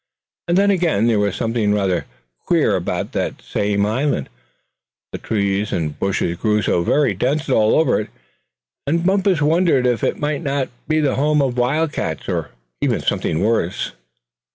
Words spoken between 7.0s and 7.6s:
dense